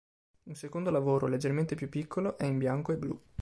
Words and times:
Un 0.45 0.55
secondo 0.55 0.89
lavoro, 0.89 1.27
leggermente 1.27 1.75
più 1.75 1.87
piccolo, 1.87 2.35
è 2.39 2.45
in 2.45 2.57
bianco 2.57 2.91
e 2.91 2.97
blu. 2.97 3.21